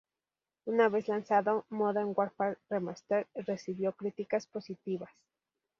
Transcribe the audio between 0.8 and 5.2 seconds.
vez lanzado, "Modern Warfare Remastered" recibió críticas positivas.